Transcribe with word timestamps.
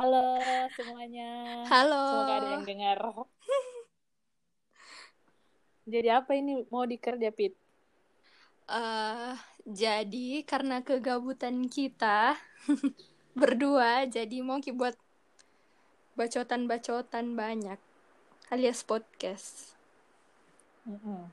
Halo 0.00 0.40
semuanya. 0.80 1.28
Halo. 1.68 2.04
Semoga 2.08 2.34
ada 2.40 2.48
yang 2.56 2.64
dengar. 2.64 2.98
Jadi 5.92 6.08
apa 6.08 6.32
ini 6.40 6.64
mau 6.72 6.88
dikerja 6.88 7.28
Pit? 7.28 7.52
Eh, 8.64 9.34
jadi 9.68 10.40
karena 10.48 10.80
kegabutan 10.80 11.68
kita 11.68 12.32
berdua, 13.40 14.08
jadi 14.08 14.40
mau 14.40 14.56
buat 14.62 14.96
bacotan-bacotan 16.16 17.36
banyak 17.36 17.76
alias 18.48 18.80
podcast. 18.80 19.76
Mm-mm. 20.88 21.28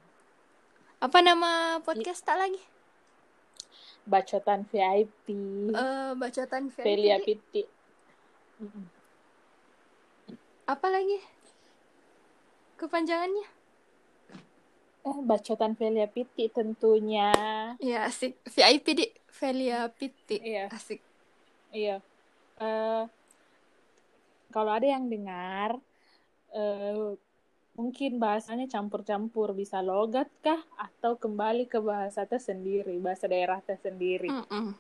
Apa 1.00 1.24
nama 1.24 1.80
podcast 1.88 2.20
tak 2.20 2.36
lagi? 2.36 2.60
Bacotan 4.04 4.68
VIP. 4.68 5.26
Eh, 5.72 6.12
bacotan 6.20 6.68
VIP. 6.68 6.84
Velia 6.84 7.16
Piti. 7.24 7.77
Apa 10.68 10.88
lagi? 10.90 11.20
Kepanjangannya? 12.78 13.48
Eh, 15.08 15.18
bacotan 15.24 15.74
Velia 15.80 16.10
Piti 16.12 16.52
tentunya. 16.52 17.32
Ya 17.80 18.10
asik. 18.10 18.36
VIP 18.44 18.86
di 18.98 19.06
Velia 19.40 19.88
Pitti. 19.88 20.38
Iya. 20.44 20.68
Asik. 20.68 21.00
Iya. 21.72 22.04
Eh, 22.60 23.04
kalau 24.52 24.72
ada 24.74 24.84
yang 24.84 25.08
dengar, 25.08 25.80
eh, 26.52 27.16
mungkin 27.78 28.18
bahasanya 28.18 28.66
campur-campur, 28.68 29.54
bisa 29.54 29.80
logat 29.86 30.28
kah 30.42 30.60
atau 30.76 31.16
kembali 31.16 31.70
ke 31.70 31.78
bahasa 31.78 32.26
tersendiri, 32.26 32.98
bahasa 32.98 33.30
daerah 33.30 33.62
tersendiri. 33.62 34.28
Mm-mm. 34.34 34.74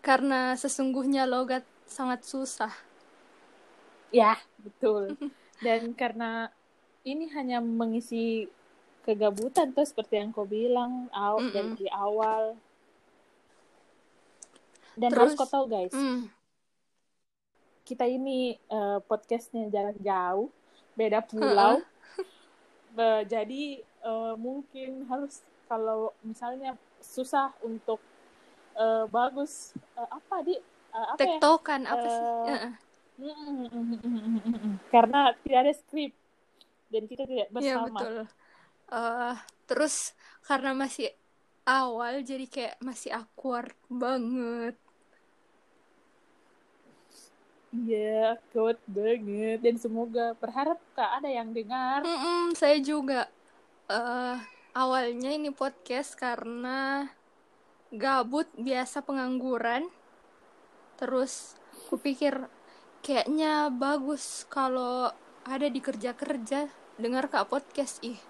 Karena 0.00 0.54
sesungguhnya 0.56 1.26
logat 1.28 1.66
sangat 1.84 2.24
susah. 2.24 2.72
Ya, 4.10 4.34
betul. 4.58 5.14
Dan 5.64 5.94
karena 5.94 6.50
ini 7.02 7.30
hanya 7.30 7.58
mengisi 7.58 8.48
kegabutan 9.00 9.72
tuh 9.72 9.84
seperti 9.84 10.20
yang 10.20 10.30
kau 10.30 10.44
bilang 10.44 11.08
aw, 11.10 11.40
Mm-mm. 11.40 11.52
dari 11.52 11.86
awal. 11.88 12.56
Dan 14.94 15.10
Terus- 15.10 15.32
harus 15.32 15.38
kau 15.38 15.48
tahu 15.48 15.64
guys, 15.66 15.94
Mm. 15.94 16.28
kita 17.82 18.04
ini 18.04 18.54
eh, 18.56 18.98
podcastnya 19.02 19.66
jarak 19.68 19.98
jauh, 19.98 20.52
beda 20.94 21.24
pulau. 21.24 21.80
Be- 22.90 23.24
jadi 23.24 23.80
eh, 23.80 24.34
mungkin 24.36 25.06
harus 25.06 25.40
kalau 25.64 26.12
misalnya 26.20 26.74
susah 27.00 27.54
untuk 27.62 28.02
eh, 28.74 29.04
bagus 29.08 29.72
eh, 29.96 30.08
apa 30.10 30.36
di 30.42 30.54
eh, 30.56 31.06
apa 31.08 31.16
ya? 31.16 31.38
Tektokan 31.40 31.82
apa 31.84 32.06
sih? 32.06 32.20
Mm-mm-mm-mm-mm-mm. 32.20 32.72
Karena 34.92 35.34
tidak 35.44 35.58
ada 35.64 35.72
skrip 35.76 36.12
dan 36.90 37.02
kita 37.06 37.22
tidak 37.24 37.48
Iya 37.48 37.54
bersama. 37.54 37.86
betul. 37.86 38.16
Eh, 38.90 39.34
terus 39.70 40.18
karena 40.42 40.74
masih 40.74 41.14
awal 41.62 42.26
jadi 42.26 42.46
kayak 42.50 42.76
masih 42.82 43.14
awkward 43.14 43.76
banget. 43.86 44.74
Iya, 47.70 48.34
kuat 48.50 48.82
banget 48.90 49.62
dan 49.62 49.78
semoga 49.78 50.34
berharap 50.42 50.82
kak 50.98 51.22
ada 51.22 51.30
yang 51.30 51.54
dengar. 51.54 52.02
Mm-mm, 52.02 52.58
saya 52.58 52.82
juga 52.82 53.30
eh 53.86 54.38
awalnya 54.74 55.30
ini 55.30 55.54
podcast 55.54 56.18
karena 56.18 57.06
gabut 57.94 58.50
biasa 58.58 59.06
pengangguran. 59.06 59.86
Terus 60.98 61.54
kupikir 61.86 62.50
kayaknya 63.04 63.72
bagus 63.72 64.44
kalau 64.48 65.08
ada 65.44 65.66
di 65.72 65.80
kerja-kerja 65.80 66.68
dengar 67.00 67.24
kak 67.32 67.48
podcast 67.48 67.96
ih 68.04 68.20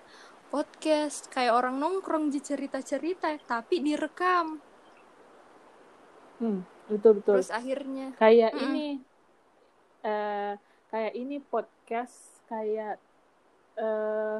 podcast 0.50 1.26
kayak 1.30 1.54
orang 1.54 1.78
nongkrong 1.82 2.30
di 2.34 2.38
cerita-cerita 2.42 3.34
tapi 3.46 3.82
direkam 3.82 4.62
Hmm, 6.40 6.64
betul 6.88 7.20
betul. 7.20 7.34
terus 7.36 7.50
akhirnya 7.52 8.16
Kayak 8.16 8.52
Mm-mm. 8.56 8.64
ini, 8.64 8.86
eh 10.02 10.52
kayak 10.88 11.12
ini 11.14 11.36
podcast 11.52 12.40
kayak 12.48 12.96
eh 13.76 14.38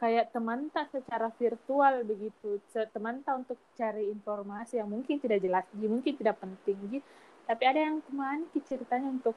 kayak 0.00 0.32
teman 0.32 0.72
tak 0.72 0.90
secara 0.90 1.28
virtual 1.36 2.02
begitu. 2.08 2.58
Teman 2.72 3.20
tak 3.22 3.46
untuk 3.46 3.58
cari 3.76 4.08
informasi 4.10 4.80
yang 4.80 4.88
mungkin 4.88 5.20
tidak 5.20 5.38
jelas, 5.44 5.64
mungkin 5.76 6.14
tidak 6.16 6.40
penting, 6.40 6.78
Ji. 6.90 6.98
tapi 7.46 7.62
ada 7.68 7.80
yang 7.82 8.00
teman 8.02 8.48
ceritanya 8.64 9.08
untuk 9.12 9.36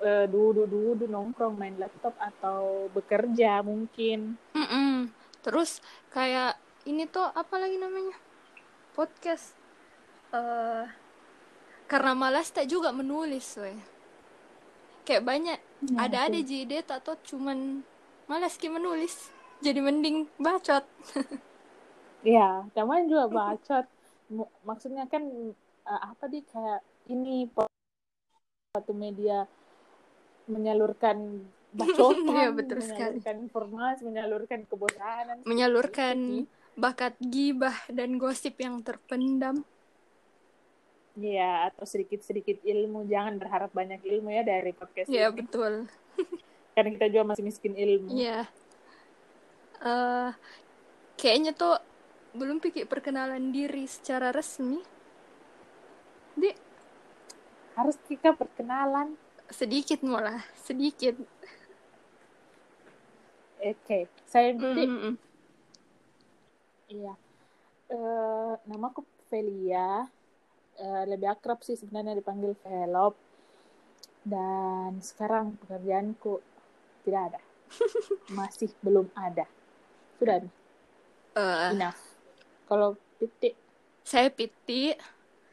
eh, 0.00 0.24
duduk-duduk 0.24 1.10
nongkrong 1.10 1.58
main 1.58 1.76
laptop 1.76 2.16
atau 2.16 2.88
bekerja 2.96 3.60
mungkin. 3.60 4.40
Mm-mm. 4.56 5.12
Terus 5.42 5.82
kayak 6.08 6.56
ini 6.88 7.04
tuh 7.04 7.26
apa 7.26 7.60
lagi 7.60 7.76
namanya? 7.76 8.16
Podcast. 8.94 9.58
eh 10.32 10.86
karena 11.84 12.16
malas 12.16 12.48
tak 12.48 12.72
juga 12.72 12.88
menulis, 12.88 13.44
weh. 13.60 13.76
Kayak 15.04 15.24
banyak 15.28 15.58
Ya, 15.82 16.06
ada 16.06 16.30
ada 16.30 16.38
betul. 16.38 16.62
ide 16.62 16.78
atau 16.86 17.18
cuman 17.26 17.82
malas 18.30 18.54
ki 18.54 18.70
menulis. 18.70 19.28
Jadi 19.60 19.82
mending 19.82 20.30
bacot. 20.38 20.86
Iya, 22.22 22.70
teman 22.70 23.10
juga 23.10 23.26
bacot. 23.26 23.82
Maksudnya 24.62 25.10
kan 25.10 25.26
eh, 25.82 26.00
apa 26.06 26.30
di 26.30 26.38
kayak 26.46 26.80
ini 27.10 27.50
suatu 28.70 28.94
media 28.94 29.42
menyalurkan 30.46 31.18
bacotan, 31.78 32.28
Iya, 32.28 32.48
betul 32.52 32.78
sekali. 32.80 33.16
menyalurkan 33.16 33.36
informasi, 33.40 34.00
menyalurkan 34.04 34.60
kebosanan. 34.68 35.36
Menyalurkan 35.42 36.16
bakat 36.72 37.14
gibah 37.20 37.76
dan 37.88 38.16
gosip 38.16 38.56
yang 38.56 38.80
terpendam. 38.80 39.64
Iya, 41.12 41.68
atau 41.68 41.84
sedikit-sedikit 41.84 42.64
ilmu. 42.64 43.04
Jangan 43.04 43.36
berharap 43.36 43.68
banyak 43.70 44.00
ilmu 44.00 44.32
ya 44.32 44.42
dari 44.42 44.72
podcast 44.72 45.08
Iya, 45.08 45.28
ini. 45.28 45.36
betul. 45.44 45.72
Karena 46.72 46.88
kita 46.96 47.06
juga 47.08 47.24
masih 47.32 47.44
miskin 47.44 47.76
ilmu. 47.76 48.08
Iya. 48.16 48.48
eh 49.82 50.30
kayaknya 51.18 51.52
tuh 51.52 51.74
belum 52.32 52.62
pikir 52.62 52.86
perkenalan 52.86 53.50
diri 53.50 53.84
secara 53.84 54.30
resmi. 54.30 54.80
Di 56.32 56.48
Harus 57.74 57.96
kita 58.04 58.32
perkenalan. 58.32 59.16
Sedikit 59.52 60.00
malah, 60.02 60.42
sedikit. 60.64 61.14
Oke, 63.62 64.10
saya 64.26 64.50
Bibi. 64.56 64.84
Mm-mm. 64.88 65.14
Iya. 66.90 67.14
Eh, 67.92 68.52
namaku 68.66 69.06
Velia. 69.30 70.08
Eh, 70.80 71.04
lebih 71.06 71.30
akrab 71.30 71.62
sih 71.62 71.78
sebenarnya 71.78 72.18
dipanggil 72.18 72.58
Velop. 72.66 73.14
Dan 74.26 74.98
sekarang 74.98 75.54
pekerjaanku 75.62 76.42
tidak 77.06 77.22
ada. 77.30 77.40
Masih 78.38 78.74
belum 78.82 79.06
ada. 79.14 79.46
Sudah 80.18 80.42
nih, 80.42 80.52
enough. 81.70 82.02
Kalau 82.66 82.98
titik 83.18 83.54
saya 84.02 84.34
Piti, 84.34 84.90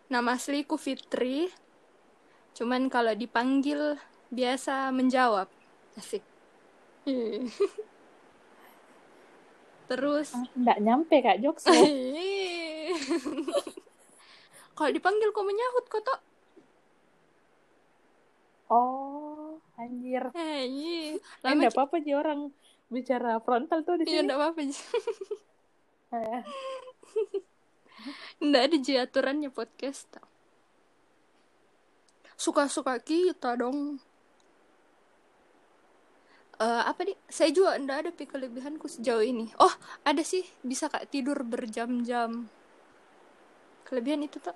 nama 0.10 0.34
asliku 0.34 0.76
Fitri. 0.76 1.54
Cuman 2.54 2.88
kalau 2.88 3.14
dipanggil 3.14 3.98
biasa 4.30 4.92
menjawab. 4.92 5.48
Asik. 5.96 6.22
Ih. 7.06 7.48
Terus 9.86 10.30
ah, 10.32 10.46
nggak 10.54 10.80
nyampe 10.80 11.16
Kak 11.18 11.40
Jokes. 11.40 11.66
kalau 14.78 14.92
dipanggil 14.92 15.30
kok 15.30 15.44
menyahut 15.44 15.86
kok 15.88 16.04
toh? 16.04 16.20
Oh, 18.70 19.58
anjir. 19.76 20.30
Eh, 20.32 20.62
iya. 20.64 21.18
Eh, 21.18 21.20
Lama 21.42 21.58
nggak 21.58 21.74
apa-apa 21.74 21.96
sih 22.00 22.14
orang 22.14 22.54
bicara 22.88 23.42
frontal 23.42 23.82
tuh 23.82 23.98
di 23.98 24.06
Iya, 24.06 24.22
sini. 24.22 24.24
enggak 24.26 24.38
apa-apa. 24.38 24.60
Eh, 26.10 26.42
Enggak 28.42 28.62
ada 28.66 28.78
ji 28.80 28.94
aturannya 28.96 29.50
podcast. 29.50 30.10
tau. 30.10 30.26
Suka-suka 32.40 33.04
kita 33.04 33.60
dong. 33.60 34.00
Eh 36.60 36.84
apa 36.88 37.04
nih? 37.04 37.20
Saya 37.28 37.52
juga 37.52 37.76
enggak 37.76 37.98
ada 38.08 38.12
pi 38.16 38.24
kelebihanku 38.24 38.88
sejauh 38.88 39.24
ini. 39.24 39.52
Oh, 39.60 39.72
ada 40.08 40.24
sih. 40.24 40.48
Bisa 40.64 40.88
kak 40.88 41.12
tidur 41.12 41.44
berjam-jam. 41.44 42.48
Kelebihan 43.84 44.24
itu 44.24 44.40
tak? 44.40 44.56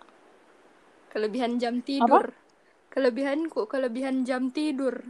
Kelebihan 1.12 1.60
jam 1.60 1.84
tidur. 1.84 2.32
Kelebihanku, 2.88 3.68
kelebihan 3.68 4.24
jam 4.24 4.48
tidur. 4.48 5.04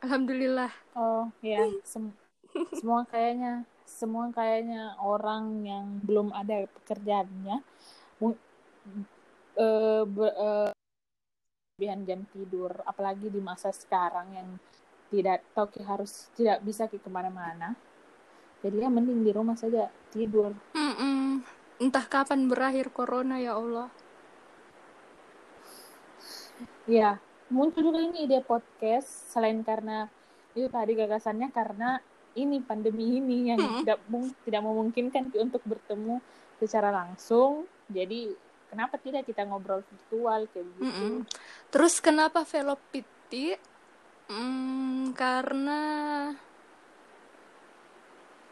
Alhamdulillah. 0.00 0.72
Oh, 0.96 1.28
ya. 1.44 1.68
Sem- 1.84 2.16
semua 2.72 3.04
kayaknya 3.04 3.68
semua 3.84 4.32
kayaknya 4.32 4.96
orang 5.00 5.64
yang 5.68 5.86
belum 6.04 6.32
ada 6.32 6.64
pekerjaannya 6.80 7.60
mu- 8.20 8.40
eh, 9.58 10.02
be- 10.06 10.36
eh, 10.38 10.70
kelebihan 11.78 12.02
jam 12.10 12.26
tidur 12.34 12.74
apalagi 12.82 13.30
di 13.30 13.38
masa 13.38 13.70
sekarang 13.70 14.34
yang 14.34 14.48
tidak 15.14 15.46
tahu 15.54 15.78
harus 15.86 16.26
tidak 16.34 16.58
bisa 16.66 16.90
ke 16.90 16.98
ke 16.98 17.06
mana-mana 17.06 17.78
jadi 18.66 18.82
ya 18.82 18.88
mending 18.90 19.22
di 19.22 19.30
rumah 19.30 19.54
saja 19.54 19.86
tidur 20.10 20.58
Mm-mm. 20.74 21.38
entah 21.78 22.02
kapan 22.10 22.50
berakhir 22.50 22.90
corona 22.90 23.38
ya 23.38 23.54
Allah 23.54 23.94
ya 26.90 27.22
muncul 27.46 27.94
juga 27.94 28.02
ini 28.02 28.26
ide 28.26 28.42
podcast 28.42 29.30
selain 29.30 29.62
karena 29.62 30.10
itu 30.58 30.66
tadi 30.66 30.98
gagasannya 30.98 31.54
karena 31.54 32.02
ini 32.34 32.58
pandemi 32.58 33.22
ini 33.22 33.54
yang 33.54 33.62
Mm-mm. 33.62 33.86
tidak 33.86 34.02
mung- 34.10 34.34
tidak 34.42 34.66
memungkinkan 34.66 35.30
untuk 35.30 35.62
bertemu 35.62 36.18
secara 36.58 36.90
langsung 36.90 37.70
jadi 37.86 38.34
kenapa 38.68 39.00
tidak 39.00 39.24
kita 39.24 39.48
ngobrol 39.48 39.80
virtual 39.80 40.44
kayak 40.52 40.64
gitu? 40.64 40.82
Mm-mm. 40.84 41.12
terus 41.72 41.98
kenapa 41.98 42.44
velopiti 42.44 43.56
Hmm, 44.28 45.16
karena 45.16 45.80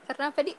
karena 0.09 0.25
apa 0.33 0.41
di? 0.41 0.57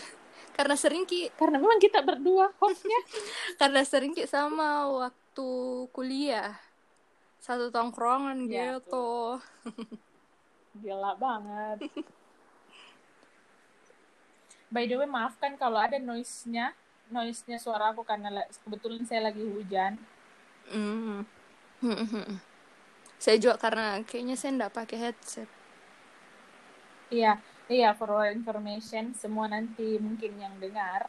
Karena 0.58 0.74
sering 0.76 1.08
ki. 1.08 1.32
Karena 1.32 1.56
memang 1.56 1.80
kita 1.80 2.04
berdua 2.04 2.52
hostnya. 2.60 3.00
Karena 3.60 3.80
sering 3.86 4.12
ki 4.12 4.28
sama 4.28 4.90
waktu 4.92 5.48
kuliah. 5.94 6.52
Satu 7.40 7.72
tongkrongan 7.72 8.44
Ya, 8.50 8.76
gitu. 8.76 9.40
gila 10.84 11.16
banget. 11.16 11.88
By 14.68 14.84
the 14.84 15.00
way 15.00 15.08
maafkan 15.08 15.56
kalau 15.56 15.80
ada 15.80 15.96
noise-nya 15.96 16.76
noise-nya 17.10 17.58
suara 17.60 17.92
aku 17.92 18.02
karena 18.04 18.28
la- 18.30 18.50
kebetulan 18.64 19.02
saya 19.08 19.28
lagi 19.28 19.42
hujan 19.44 19.96
Hmm. 20.68 21.24
saya 23.22 23.36
juga 23.40 23.56
karena 23.56 24.04
kayaknya 24.04 24.36
saya 24.36 24.50
nggak 24.58 24.74
pakai 24.74 24.98
headset 25.08 25.48
Iya, 27.08 27.40
iya 27.72 27.96
for 27.96 28.12
your 28.12 28.28
information 28.28 29.16
semua 29.16 29.48
nanti 29.48 29.96
mungkin 29.96 30.36
yang 30.36 30.52
dengar 30.60 31.08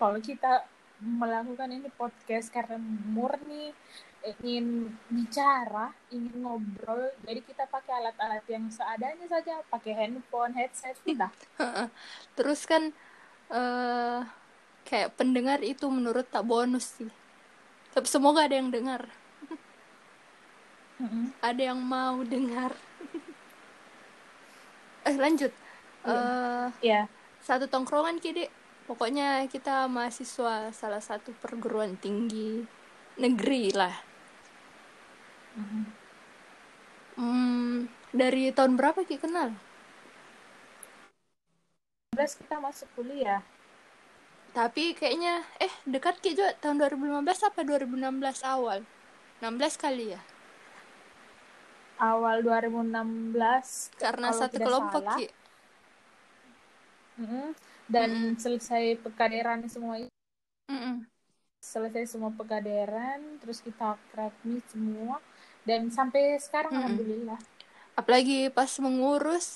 kalau 0.00 0.16
kita 0.16 0.64
melakukan 0.96 1.68
ini 1.68 1.92
podcast 1.92 2.48
karena 2.48 2.80
murni 3.12 3.76
ingin 4.26 4.90
bicara, 5.12 5.92
ingin 6.10 6.42
ngobrol, 6.42 7.14
jadi 7.22 7.40
kita 7.46 7.68
pakai 7.70 7.92
alat-alat 7.94 8.42
yang 8.50 8.66
seadanya 8.72 9.28
saja, 9.30 9.62
pakai 9.70 9.92
handphone, 9.94 10.56
headset, 10.56 10.96
udah. 11.06 11.30
terus 12.36 12.64
kan 12.66 12.90
eh 13.52 14.20
kayak 14.88 15.18
pendengar 15.18 15.60
itu 15.72 15.86
menurut 15.90 16.26
tak 16.30 16.44
bonus 16.46 16.86
sih. 16.98 17.10
Tapi 17.94 18.06
semoga 18.08 18.40
ada 18.46 18.56
yang 18.60 18.70
dengar. 18.70 19.02
Mm-mm. 20.96 21.28
ada 21.44 21.62
yang 21.72 21.80
mau 21.80 22.24
dengar. 22.24 22.72
Eh 25.08 25.16
lanjut. 25.16 25.52
Eh 26.06 26.66
Iya, 26.84 27.08
satu 27.46 27.64
tongkrongan 27.72 28.16
kide 28.22 28.44
pokoknya 28.88 29.48
kita 29.52 29.88
mahasiswa 29.90 30.70
salah 30.80 31.02
satu 31.02 31.30
perguruan 31.42 31.92
tinggi 32.04 32.64
negeri 33.22 33.62
lah. 33.74 33.94
Mm-mm. 35.56 35.84
hmm, 37.16 37.88
dari 38.12 38.42
tahun 38.56 38.72
berapa 38.78 39.00
ki 39.08 39.16
kenal? 39.20 39.50
11 42.16 42.40
kita 42.40 42.56
masuk 42.64 42.88
kuliah. 42.96 43.42
Tapi 44.56 44.84
kayaknya 44.98 45.34
eh 45.66 45.72
dekat 45.92 46.14
ki 46.22 46.30
juga 46.36 46.50
tahun 46.62 46.76
2015 46.80 47.46
apa 47.48 47.60
2016 47.68 48.38
awal? 48.54 48.78
16 49.40 49.74
kali 49.82 50.06
ya? 50.14 50.20
Awal 52.10 52.36
2016 52.46 53.68
karena 54.02 54.28
satu 54.38 54.58
kelompok 54.66 55.04
salah. 55.04 55.14
ki. 55.14 55.26
Mm-mm, 57.20 57.48
dan 57.94 58.10
selesai 58.42 58.84
pekaderan 59.04 59.60
semua 59.72 59.96
itu 60.00 60.12
Mm-mm. 60.70 61.06
selesai 61.72 62.04
semua 62.12 62.30
pegaderan 62.38 63.20
terus 63.40 63.58
kita 63.66 63.84
akrabmi 63.96 64.56
semua. 64.72 65.16
Dan 65.68 65.80
sampai 65.96 66.22
sekarang 66.46 66.72
Mm-mm. 66.72 66.78
alhamdulillah. 66.78 67.40
Apalagi 68.00 68.38
pas 68.56 68.72
mengurus 68.84 69.46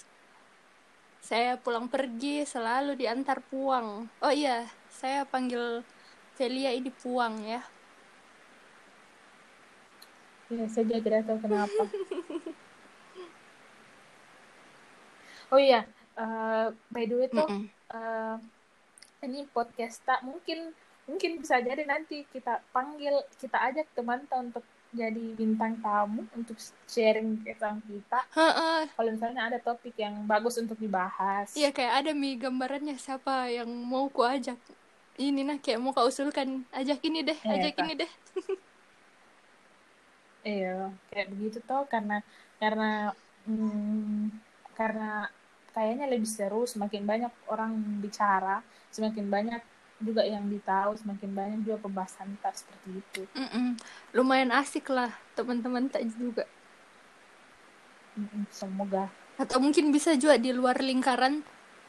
saya 1.28 1.52
pulang 1.64 1.86
pergi 1.94 2.44
selalu 2.52 2.92
diantar 3.00 3.38
puang. 3.50 3.88
Oh 4.24 4.32
iya 4.32 4.68
saya 5.00 5.24
panggil 5.24 5.80
Velia 6.36 6.76
ini 6.76 6.92
puang 6.92 7.40
ya. 7.40 7.64
Ya 10.52 10.68
saya 10.68 10.84
juga 10.84 11.00
tidak 11.00 11.24
tahu 11.24 11.38
kenapa. 11.40 11.82
Oh 15.50 15.58
iya 15.58 15.88
eh, 16.20 16.66
by 16.92 17.04
the 17.08 17.16
way 17.16 17.28
tuh 17.32 17.48
Mm-mm. 17.48 17.64
eh, 17.96 18.36
ini 19.24 19.48
podcast 19.50 20.04
tak 20.04 20.20
mungkin 20.22 20.76
mungkin 21.08 21.40
bisa 21.42 21.58
jadi 21.58 21.82
nanti 21.88 22.22
kita 22.28 22.60
panggil 22.70 23.24
kita 23.40 23.56
ajak 23.56 23.88
teman 23.96 24.22
untuk 24.30 24.62
jadi 24.90 25.38
bintang 25.38 25.78
tamu 25.78 26.26
untuk 26.34 26.58
sharing 26.90 27.38
tentang 27.46 27.78
kita. 27.86 28.26
Kalau 28.90 29.10
misalnya 29.14 29.46
ada 29.46 29.58
topik 29.62 29.94
yang 29.94 30.26
bagus 30.26 30.58
untuk 30.58 30.74
dibahas. 30.82 31.54
Iya 31.54 31.70
kayak 31.70 31.94
ada 32.04 32.10
mi 32.10 32.34
gambarannya 32.34 32.98
siapa 32.98 33.50
yang 33.54 33.70
mau 33.70 34.10
ku 34.10 34.26
ajak 34.26 34.58
ini 35.26 35.40
nah 35.48 35.56
kayak 35.64 35.78
mau 35.82 35.92
kau 35.96 36.08
usulkan 36.12 36.48
ajak 36.78 36.98
ini 37.08 37.18
deh 37.28 37.38
Iya, 37.44 37.52
ajak 37.54 37.74
ini 37.82 37.92
deh 38.00 38.10
Iya, 40.48 40.68
kayak 41.08 41.26
begitu 41.32 41.58
toh 41.68 41.82
karena 41.92 42.14
karena 42.60 42.84
hmm, 43.44 44.32
karena 44.78 45.28
kayaknya 45.74 46.04
lebih 46.12 46.30
seru 46.36 46.60
semakin 46.72 47.02
banyak 47.10 47.32
orang 47.52 47.72
bicara, 48.04 48.64
semakin 48.96 49.26
banyak 49.34 49.60
juga 50.06 50.22
yang 50.34 50.44
ditahu, 50.52 50.90
semakin 51.00 51.30
banyak 51.38 51.58
juga 51.66 51.78
pembahasan 51.84 52.28
tak 52.42 52.54
seperti 52.60 52.88
itu. 53.04 53.22
Mm-mm. 53.36 53.78
lumayan 54.16 54.50
asik 54.50 54.90
lah 54.90 55.10
teman-teman 55.38 55.86
tak 55.92 56.02
juga 56.18 56.44
Mm-mm, 58.18 58.42
Semoga. 58.50 59.04
atau 59.38 59.58
mungkin 59.62 59.94
bisa 59.94 60.10
juga 60.18 60.36
di 60.36 60.50
luar 60.52 60.76
lingkaran 60.82 61.34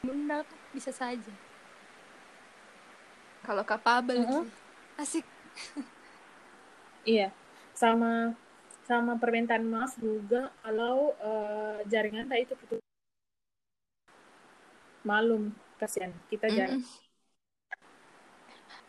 Bunda 0.06 0.46
bisa 0.74 0.92
saja 0.94 1.34
kalau 3.46 3.64
kapabel 3.66 4.20
Mm-mm. 4.20 4.32
Ki. 4.32 4.48
asik 5.02 5.26
Iya, 7.12 7.28
sama 7.82 8.12
sama 8.90 9.14
permintaan 9.22 9.66
maaf 9.74 9.92
juga 10.06 10.42
kalau 10.64 10.98
eh, 11.30 11.78
jaringan 11.92 12.26
tak 12.30 12.40
itu 12.46 12.54
putus. 12.60 12.82
Malum, 15.10 15.44
kasihan 15.80 16.12
kita 16.30 16.48
jarang. 16.58 16.78
Mm-mm. 16.78 17.02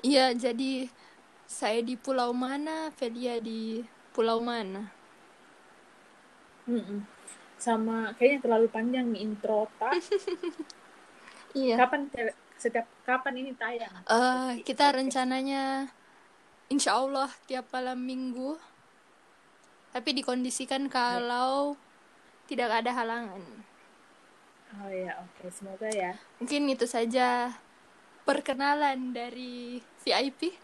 Iya, 0.02 0.34
jadi 0.34 0.90
saya 1.46 1.80
di 1.88 1.94
pulau 2.04 2.30
mana, 2.34 2.90
Velia 2.98 3.36
di 3.42 3.82
pulau 4.14 4.38
mana. 4.42 4.82
Mm-mm. 6.70 6.98
Sama 7.58 8.14
kayaknya 8.18 8.40
terlalu 8.44 8.66
panjang 8.74 9.06
nih 9.14 9.22
intro 9.26 9.60
tak. 9.78 9.94
Iya. 11.54 11.78
Kapan 11.78 12.02
setiap 12.62 12.86
kapan 13.02 13.42
ini 13.42 13.50
tayang? 13.58 13.90
Eh, 14.06 14.62
kita 14.62 14.94
rencananya 14.94 15.90
insya 16.70 16.94
Allah 16.94 17.26
tiap 17.50 17.66
malam 17.74 17.98
minggu. 17.98 18.54
Tapi 19.90 20.14
dikondisikan 20.14 20.86
kalau 20.86 21.74
tidak 22.46 22.70
ada 22.70 22.94
halangan. 22.94 23.42
Oh 24.72 24.88
ya, 24.88 25.20
oke, 25.20 25.52
semoga 25.52 25.90
ya. 25.92 26.16
Mungkin 26.40 26.70
itu 26.72 26.88
saja 26.88 27.52
perkenalan 28.24 29.12
dari 29.12 29.84
VIP. 30.00 30.56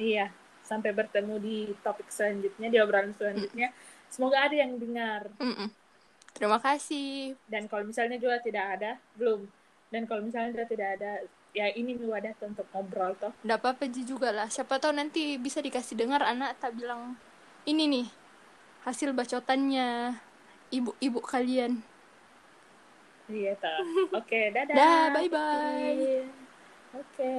Iya, 0.00 0.32
sampai 0.64 0.96
bertemu 0.96 1.34
di 1.38 1.58
topik 1.84 2.08
selanjutnya, 2.08 2.72
di 2.72 2.78
obrolan 2.80 3.12
selanjutnya. 3.12 3.68
Semoga 4.08 4.48
ada 4.48 4.56
yang 4.56 4.80
dengar. 4.80 5.28
Mm-mm. 5.36 5.68
Terima 6.34 6.58
kasih. 6.58 7.38
Dan 7.46 7.70
kalau 7.70 7.86
misalnya 7.86 8.18
juga 8.18 8.40
tidak 8.42 8.80
ada, 8.80 8.98
belum. 9.14 9.46
Dan 9.94 10.10
kalau 10.10 10.26
misalnya 10.26 10.66
tidak 10.66 10.98
ada, 10.98 11.22
ya 11.54 11.70
ini 11.70 11.94
nih 11.94 12.10
wadah 12.10 12.34
untuk 12.42 12.66
ngobrol 12.74 13.14
toh. 13.14 13.30
Nggak 13.46 13.58
apa-apa 13.62 13.86
Ji 13.86 14.02
juga 14.02 14.34
lah. 14.34 14.50
Siapa 14.50 14.82
tahu 14.82 14.90
nanti 14.90 15.38
bisa 15.38 15.62
dikasih 15.62 15.94
dengar 15.94 16.18
anak 16.26 16.58
tak 16.58 16.74
bilang 16.74 17.14
ini 17.62 17.86
nih 17.86 18.06
hasil 18.82 19.14
bacotannya 19.14 20.18
ibu-ibu 20.74 21.22
kalian. 21.22 21.78
Iya, 23.30 23.54
toh. 23.62 23.78
Oke, 24.18 24.50
dadah. 24.50 24.74
Dah, 24.74 25.04
bye-bye. 25.14 26.26
Oke. 26.98 27.32